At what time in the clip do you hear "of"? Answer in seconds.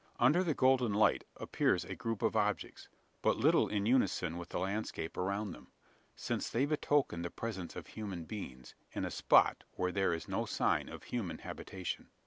2.23-2.35, 7.75-7.85, 10.89-11.03